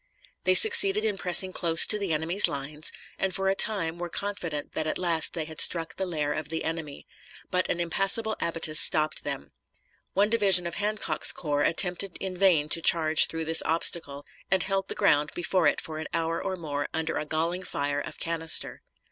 [0.45, 4.73] They succeeded in pressing close to the enemy's lines, and for a time were confident
[4.73, 7.05] that at last they had struck the lair of the enemy,
[7.51, 9.51] but an impassable abatis stopped them.
[10.13, 14.87] One division of Hancock's corps attempted in vain to charge through this obstacle, and held
[14.87, 18.81] the ground before it for an hour or more under a galling fire of canister.